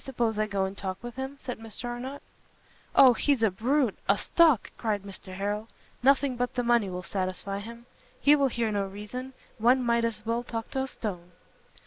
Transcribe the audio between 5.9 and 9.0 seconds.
"nothing but the money will satisfy him: he will hear no